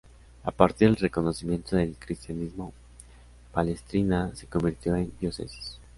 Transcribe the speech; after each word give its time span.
A 0.43 0.49
partir 0.49 0.87
del 0.87 0.95
reconocimiento 0.95 1.75
del 1.75 1.95
Cristianismo, 1.95 2.73
Palestrina 3.51 4.31
se 4.33 4.47
convirtió 4.47 4.95
en 4.95 5.13
diócesis. 5.19 5.77